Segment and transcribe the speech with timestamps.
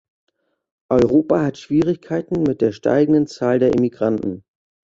[0.89, 4.43] Europa hat Schwierigkeiten mit der steigenden Zahl der Emigranten.